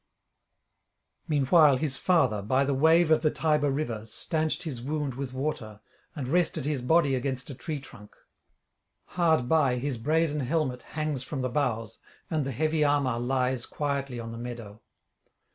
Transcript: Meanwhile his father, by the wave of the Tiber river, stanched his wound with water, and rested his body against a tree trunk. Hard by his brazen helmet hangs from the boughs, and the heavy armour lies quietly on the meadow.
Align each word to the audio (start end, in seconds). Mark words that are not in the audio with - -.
Meanwhile 1.27 1.77
his 1.77 1.97
father, 1.99 2.41
by 2.41 2.65
the 2.65 2.73
wave 2.73 3.11
of 3.11 3.21
the 3.21 3.29
Tiber 3.29 3.69
river, 3.69 4.07
stanched 4.07 4.63
his 4.63 4.81
wound 4.81 5.13
with 5.13 5.31
water, 5.31 5.79
and 6.15 6.27
rested 6.27 6.65
his 6.65 6.81
body 6.81 7.13
against 7.13 7.51
a 7.51 7.53
tree 7.53 7.79
trunk. 7.79 8.15
Hard 9.09 9.47
by 9.47 9.75
his 9.75 9.99
brazen 9.99 10.39
helmet 10.39 10.81
hangs 10.97 11.21
from 11.21 11.41
the 11.41 11.49
boughs, 11.49 11.99
and 12.31 12.47
the 12.47 12.51
heavy 12.51 12.83
armour 12.83 13.19
lies 13.19 13.67
quietly 13.67 14.19
on 14.19 14.31
the 14.31 14.39
meadow. 14.39 14.81